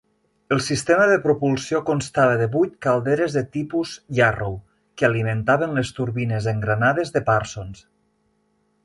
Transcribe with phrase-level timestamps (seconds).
[0.53, 4.55] El sistema de propulsió constava de vuit calderes de tipus Yarrow,
[4.97, 7.85] que alimentaven les turbines engranades de Parsons.